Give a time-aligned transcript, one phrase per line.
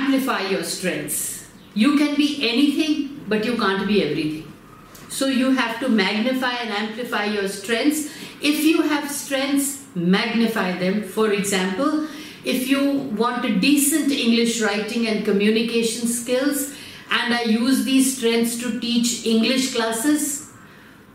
[0.00, 1.46] amplify your strengths.
[1.74, 4.52] You can be anything, but you can't be everything.
[5.08, 8.06] So you have to magnify and amplify your strengths.
[8.40, 11.02] If you have strengths, magnify them.
[11.02, 12.06] For example,
[12.44, 12.92] if you
[13.22, 16.74] want a decent English writing and communication skills,
[17.10, 20.49] and I use these strengths to teach English classes,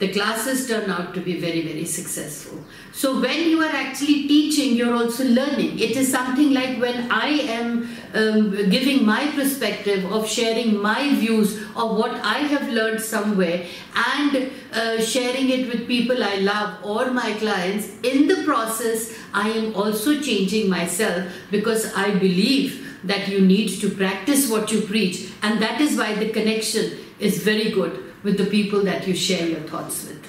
[0.00, 2.58] the classes turn out to be very, very successful.
[2.92, 5.78] So when you are actually teaching, you're also learning.
[5.78, 11.62] It is something like when I am um, giving my perspective of sharing my views
[11.76, 17.10] of what I have learned somewhere and uh, sharing it with people I love or
[17.10, 17.88] my clients.
[18.02, 23.90] In the process, I am also changing myself because I believe that you need to
[23.90, 28.46] practice what you preach, and that is why the connection is very good with the
[28.46, 30.24] people that you share your thoughts with.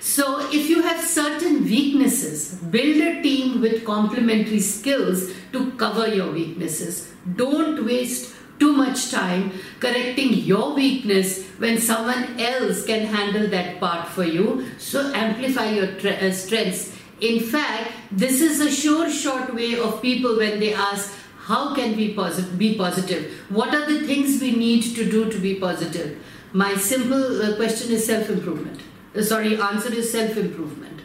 [0.00, 6.30] So, if you have certain weaknesses, build a team with complementary skills to cover your
[6.30, 7.12] weaknesses.
[7.34, 14.06] Don't waste too much time correcting your weakness when someone else can handle that part
[14.08, 14.66] for you.
[14.78, 16.92] So, amplify your tre- uh, strengths.
[17.20, 21.12] In fact, this is a sure short way of people when they ask,
[21.46, 23.32] How can we posit- be positive?
[23.50, 26.16] What are the things we need to do to be positive?
[26.56, 28.80] My simple uh, question is self improvement.
[29.14, 31.02] Uh, sorry, answer is self improvement.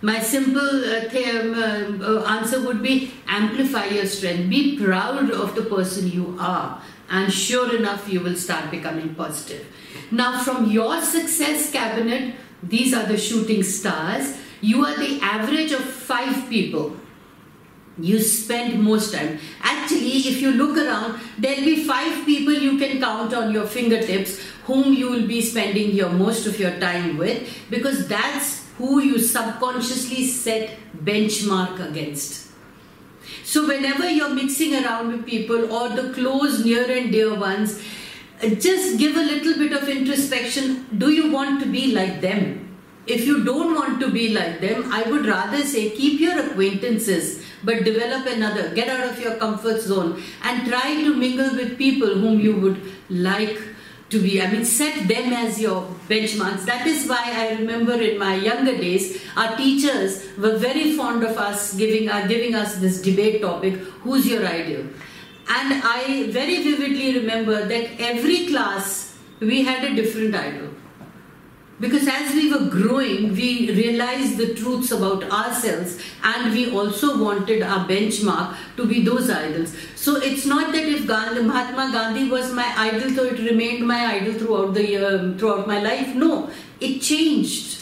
[0.00, 4.48] My simple uh, um, uh, answer would be amplify your strength.
[4.48, 6.80] Be proud of the person you are,
[7.10, 9.66] and sure enough, you will start becoming positive.
[10.12, 14.36] Now, from your success cabinet, these are the shooting stars.
[14.60, 16.96] You are the average of five people
[17.98, 22.98] you spend most time actually if you look around there'll be five people you can
[22.98, 27.48] count on your fingertips whom you will be spending your most of your time with
[27.70, 32.50] because that's who you subconsciously set benchmark against.
[33.44, 37.82] So whenever you're mixing around with people or the close near and dear ones
[38.42, 40.86] uh, just give a little bit of introspection.
[40.98, 42.76] Do you want to be like them?
[43.06, 47.44] If you don't want to be like them i would rather say keep your acquaintances
[47.64, 48.74] but develop another.
[48.74, 52.80] Get out of your comfort zone and try to mingle with people whom you would
[53.08, 53.60] like
[54.12, 54.40] to be.
[54.40, 56.64] I mean, set them as your benchmarks.
[56.66, 61.36] That is why I remember in my younger days, our teachers were very fond of
[61.38, 63.74] us giving, uh, giving us this debate topic
[64.04, 64.86] who's your ideal?
[65.48, 70.71] And I very vividly remember that every class we had a different idol
[71.82, 77.60] because as we were growing, we realized the truths about ourselves and we also wanted
[77.60, 79.74] our benchmark to be those idols.
[79.96, 84.00] So it's not that if Gandhi, Mahatma Gandhi was my idol, so it remained my
[84.14, 86.14] idol throughout the year, throughout my life.
[86.14, 86.50] No,
[86.80, 87.80] it changed.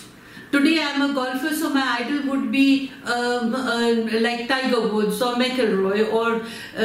[0.51, 5.35] Today I'm a golfer, so my idol would be um, uh, like Tiger Woods or
[5.35, 6.37] McIlroy or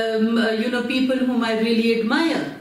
[0.02, 2.58] um, uh, you know people whom I really admire.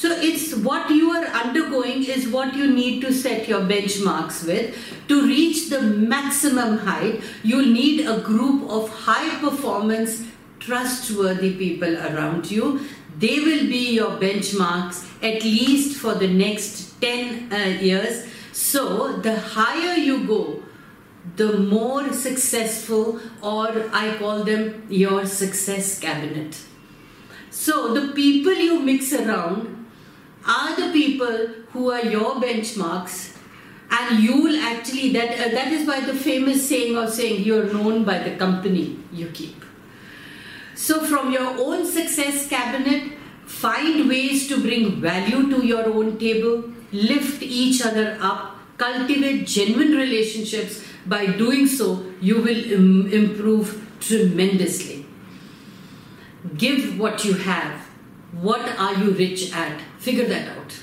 [0.00, 4.74] So it's what you are undergoing is what you need to set your benchmarks with.
[5.08, 10.22] To reach the maximum height, you'll need a group of high performance,
[10.58, 12.80] trustworthy people around you.
[13.18, 18.26] They will be your benchmarks at least for the next 10 uh, years.
[18.52, 20.62] So the higher you go,
[21.36, 26.58] the more successful, or I call them your success cabinet.
[27.50, 29.79] So the people you mix around
[30.46, 33.36] are the people who are your benchmarks
[33.90, 37.72] and you will actually that uh, that is why the famous saying of saying you're
[37.72, 39.64] known by the company you keep.
[40.74, 46.64] So from your own success cabinet find ways to bring value to your own table
[46.92, 50.84] lift each other up cultivate genuine relationships.
[51.06, 55.06] By doing so you will Im- improve tremendously.
[56.56, 57.86] Give what you have.
[58.32, 60.74] What are you rich at Figure that out.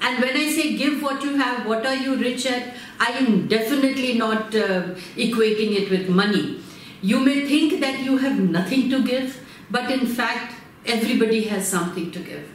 [0.00, 2.74] And when I say give what you have, what are you rich at?
[2.98, 6.60] I am definitely not uh, equating it with money.
[7.00, 10.54] You may think that you have nothing to give, but in fact,
[10.84, 12.48] everybody has something to give.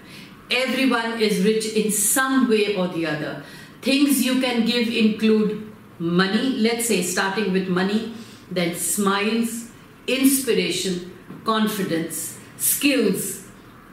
[0.52, 3.44] Everyone is rich in some way or the other.
[3.82, 8.14] Things you can give include money, let's say starting with money,
[8.52, 9.70] then smiles,
[10.06, 11.14] inspiration,
[11.46, 13.48] confidence, skills,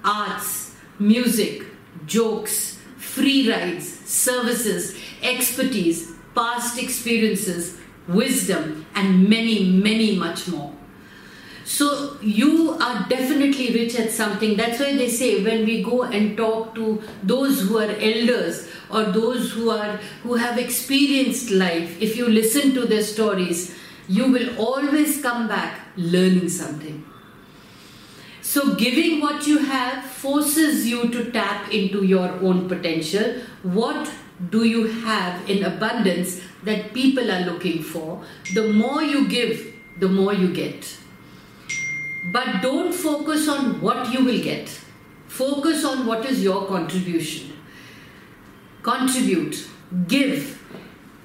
[0.04, 1.64] arts, music,
[2.06, 7.76] jokes, free rides, services, expertise, past experiences,
[8.08, 10.72] wisdom, and many, many much more.
[11.64, 14.56] So you are definitely rich at something.
[14.56, 19.04] That's why they say when we go and talk to those who are elders or
[19.04, 23.74] those who are who have experienced life, if you listen to their stories,
[24.08, 27.02] you will always come back learning something.
[28.54, 33.32] So, giving what you have forces you to tap into your own potential.
[33.64, 34.08] What
[34.50, 38.22] do you have in abundance that people are looking for?
[38.54, 40.86] The more you give, the more you get.
[42.32, 44.68] But don't focus on what you will get,
[45.26, 47.56] focus on what is your contribution.
[48.84, 49.68] Contribute,
[50.06, 50.62] give.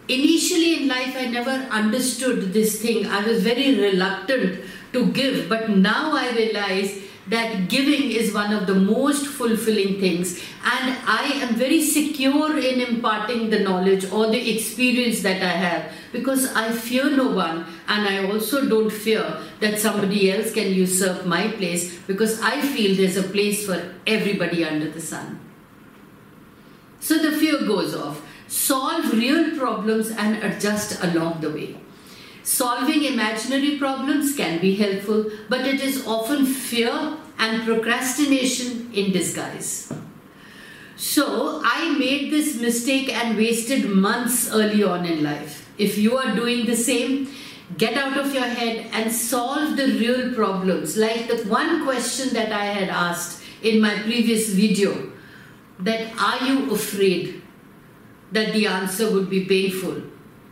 [0.08, 3.06] Initially in life, I never understood this thing.
[3.06, 8.66] I was very reluctant to give, but now I realize that giving is one of
[8.66, 10.40] the most fulfilling things.
[10.64, 15.92] And i am very secure in imparting the knowledge or the experience that i have.
[16.12, 21.26] Because i fear no one and i also don't fear that somebody else can usurp
[21.26, 23.78] my place because i feel there's a place for
[24.08, 25.40] everybody under the sun.
[27.00, 28.22] So the fear goes off.
[28.48, 31.78] Solve real problems and adjust along the way
[32.44, 39.92] Solving imaginary problems can be helpful, but it is often fear and procrastination in disguise.
[40.96, 45.70] So, I made this mistake and wasted months early on in life.
[45.78, 47.30] If you are doing the same,
[47.78, 50.98] get out of your head and solve the real problems.
[50.98, 55.12] Like the one question that I had asked in my previous video
[55.80, 57.42] that are you afraid
[58.32, 60.02] that the answer would be painful?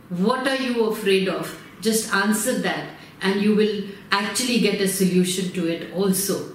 [0.08, 1.54] What are you afraid of?
[1.80, 2.90] Just answer that
[3.20, 6.54] and you will actually get a solution to it also.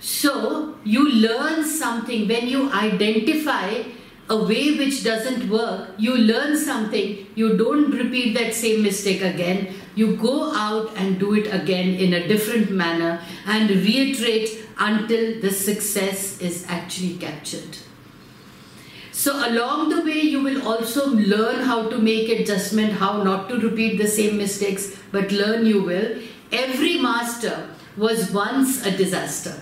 [0.00, 3.82] So you learn something when you identify
[4.28, 9.74] a way which doesn't work, you learn something, you don't repeat that same mistake again,
[9.94, 15.50] you go out and do it again in a different manner and reiterate until the
[15.50, 17.76] success is actually captured.
[19.14, 23.60] So along the way, you will also learn how to make adjustment, how not to
[23.60, 26.20] repeat the same mistakes, but learn you will.
[26.50, 29.54] Every master was once a disaster.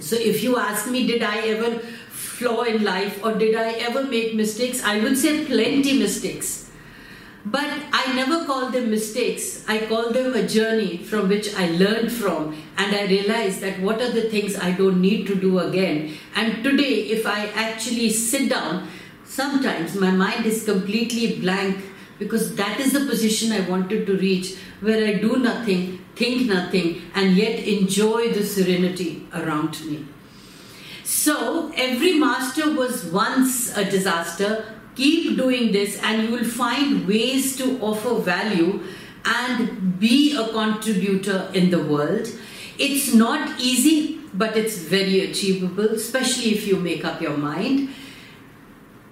[0.00, 1.78] So if you ask me, did I ever
[2.10, 4.82] flaw in life or did I ever make mistakes?
[4.82, 6.67] I would say plenty mistakes.
[7.50, 9.64] But I never call them mistakes.
[9.66, 14.02] I call them a journey from which I learned from and I realized that what
[14.02, 16.14] are the things I don't need to do again.
[16.34, 18.88] And today, if I actually sit down,
[19.24, 21.82] sometimes my mind is completely blank
[22.18, 27.02] because that is the position I wanted to reach where I do nothing, think nothing,
[27.14, 30.04] and yet enjoy the serenity around me.
[31.04, 37.56] So, every master was once a disaster, Keep doing this, and you will find ways
[37.58, 38.82] to offer value
[39.24, 42.26] and be a contributor in the world.
[42.78, 47.90] It's not easy, but it's very achievable, especially if you make up your mind.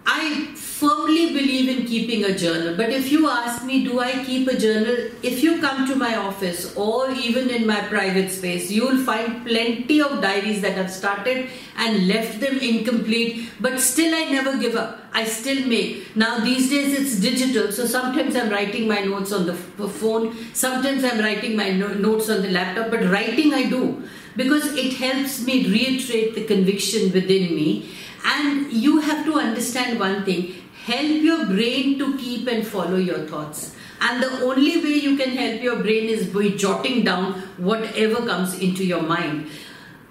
[0.05, 4.49] I firmly believe in keeping a journal, but if you ask me, do I keep
[4.49, 4.97] a journal?
[5.23, 9.47] If you come to my office or even in my private space, you will find
[9.47, 14.75] plenty of diaries that I've started and left them incomplete, but still I never give
[14.75, 15.06] up.
[15.17, 16.15] I still make.
[16.15, 21.05] Now, these days it's digital, so sometimes I'm writing my notes on the phone, sometimes
[21.05, 24.03] I'm writing my notes on the laptop, but writing I do
[24.37, 27.95] because it helps me reiterate the conviction within me
[28.27, 30.55] and you have to understand one thing
[30.85, 33.75] help your brain to keep and follow your thoughts.
[34.03, 38.59] And the only way you can help your brain is by jotting down whatever comes
[38.59, 39.49] into your mind.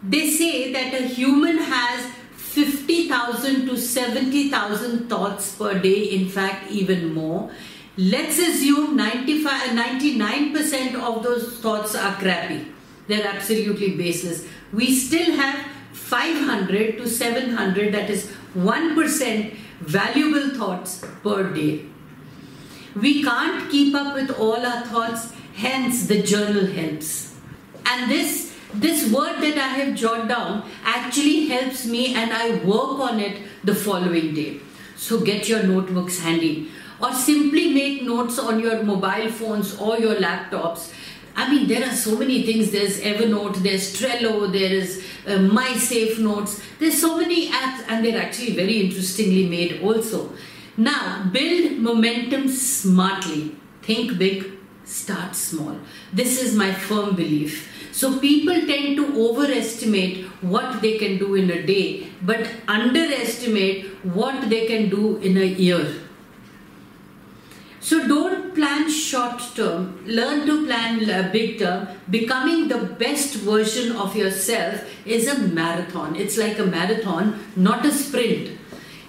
[0.01, 2.11] They say that a human has
[2.55, 7.51] 50,000 to 70,000 thoughts per day, in fact, even more.
[7.97, 12.65] Let's assume 95, 99% of those thoughts are crappy.
[13.07, 14.47] They're absolutely baseless.
[14.71, 21.85] We still have 500 to 700, that is 1% valuable thoughts per day.
[22.95, 27.35] We can't keep up with all our thoughts, hence the journal helps.
[27.85, 28.44] And this
[28.79, 33.41] this word that I have jotted down actually helps me and I work on it
[33.63, 34.59] the following day.
[34.95, 36.69] So get your notebooks handy
[37.01, 40.93] or simply make notes on your mobile phones or your laptops
[41.35, 42.71] I mean, there are so many things.
[42.71, 46.61] There's Evernote, there's Trello, there is uh, MySafe Notes.
[46.79, 50.31] There's so many apps, and they're actually very interestingly made also.
[50.77, 53.55] Now, build momentum smartly.
[53.81, 54.49] Think big,
[54.85, 55.77] start small.
[56.13, 57.69] This is my firm belief.
[57.95, 64.49] So, people tend to overestimate what they can do in a day, but underestimate what
[64.49, 65.85] they can do in a year.
[67.79, 71.87] So don't plan short term, learn to plan uh, big term.
[72.09, 76.15] Becoming the best version of yourself is a marathon.
[76.15, 78.57] It's like a marathon, not a sprint.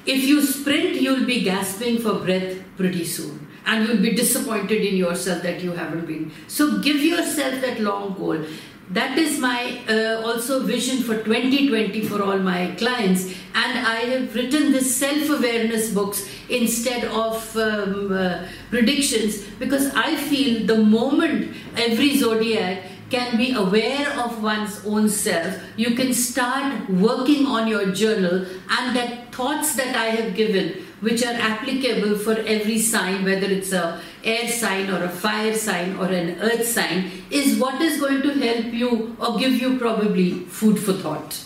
[0.05, 4.97] If you sprint, you'll be gasping for breath pretty soon and you'll be disappointed in
[4.97, 6.31] yourself that you haven't been.
[6.47, 8.45] So give yourself that long goal.
[8.91, 13.35] That is my uh, also vision for 2020 for all my clients.
[13.55, 20.67] And i have written this self-awareness books instead of um, uh, predictions because i feel
[20.67, 27.47] the moment every zodiac can be aware of one's own self you can start working
[27.47, 28.45] on your journal
[28.79, 33.73] and that thoughts that i have given which are applicable for every sign, whether it's
[33.73, 38.23] a air sign or a fire sign or an earth sign, is what is going
[38.23, 41.43] to help you or give you probably food for thought.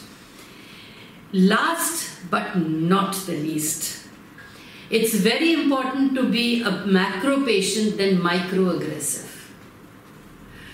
[1.32, 4.08] Last but not the least,
[4.90, 9.28] it's very important to be a macro patient than micro aggressive.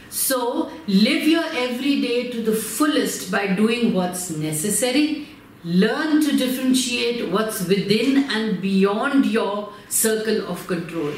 [0.08, 5.28] So, live your everyday to the fullest by doing what's necessary
[5.66, 11.12] Learn to differentiate what's within and beyond your circle of control.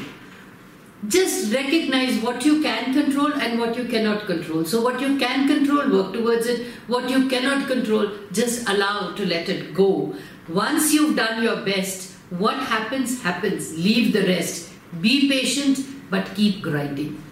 [1.07, 4.65] Just recognize what you can control and what you cannot control.
[4.65, 6.67] So, what you can control, work towards it.
[6.87, 10.13] What you cannot control, just allow to let it go.
[10.49, 13.77] Once you've done your best, what happens, happens.
[13.77, 14.71] Leave the rest.
[14.99, 15.79] Be patient,
[16.09, 17.23] but keep grinding.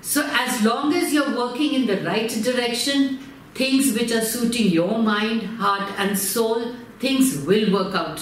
[0.00, 3.18] So, as long as you're working in the right direction,
[3.54, 8.20] things which are suiting your mind, heart, and soul, things will work out.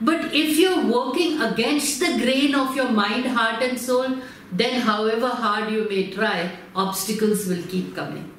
[0.00, 4.18] But if you're working against the grain of your mind, heart, and soul,
[4.52, 8.32] then however hard you may try, obstacles will keep coming.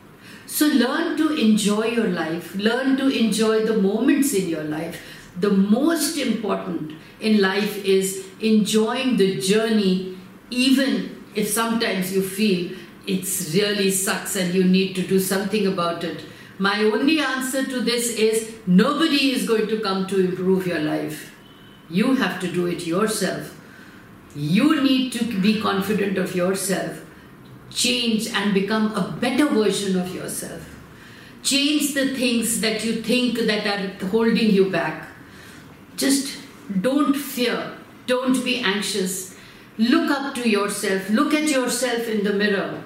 [0.45, 5.01] So learn to enjoy your life, learn to enjoy the moments in your life.
[5.39, 10.17] The most important in life is enjoying the journey,
[10.49, 16.03] even if sometimes you feel it really sucks and you need to do something about
[16.03, 16.23] it.
[16.57, 21.34] My only answer to this is nobody is going to come to improve your life.
[21.89, 23.55] You have to do it yourself.
[24.35, 27.05] You need to be confident of yourself,
[27.69, 30.69] change and become a better version of yourself.
[31.41, 35.07] Change the things that you think that are holding you back.
[35.95, 36.37] Just
[36.81, 37.77] don't fear,
[38.07, 39.35] don't be anxious.
[39.77, 42.83] Look up to yourself, look at yourself in the mirror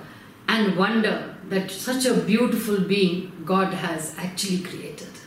[0.47, 5.18] and wonder that such a beautiful being God has actually created.